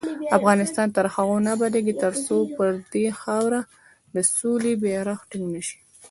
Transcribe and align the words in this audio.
افغانستان 0.37 0.87
تر 0.95 1.05
هغو 1.13 1.37
نه 1.45 1.49
ابادیږي، 1.55 1.93
ترڅو 2.03 2.37
پر 2.55 2.69
دې 2.91 3.05
خاوره 3.21 3.61
د 4.13 4.15
سولې 4.37 4.73
بیرغ 4.81 5.19
ټینګ 5.29 5.45
نشي. 5.55 5.77